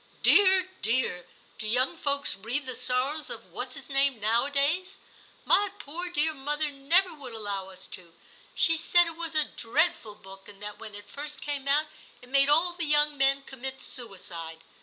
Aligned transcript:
* 0.17 0.21
Dear, 0.23 0.67
dear, 0.81 1.27
do 1.59 1.67
young 1.67 1.95
folks 1.95 2.35
read 2.35 2.65
the 2.65 2.73
sorrows 2.73 3.29
of 3.29 3.45
What's 3.53 3.75
his 3.75 3.87
name 3.87 4.19
nowadays} 4.19 4.99
My 5.45 5.69
poor 5.77 6.09
dear 6.09 6.33
mother 6.33 6.71
never 6.71 7.13
would 7.13 7.33
allow 7.35 7.69
us 7.69 7.87
to. 7.89 8.15
She 8.55 8.77
said 8.77 9.05
it 9.05 9.15
was 9.15 9.35
a 9.35 9.43
dreadful 9.45 10.15
book, 10.15 10.49
and 10.49 10.59
that 10.63 10.79
when 10.79 10.95
it 10.95 11.07
first 11.07 11.39
came 11.39 11.67
out 11.67 11.85
it 12.19 12.29
made 12.29 12.49
all 12.49 12.73
the 12.73 12.85
young 12.85 13.15
men 13.15 13.43
commit 13.43 13.79
suicide. 13.79 14.63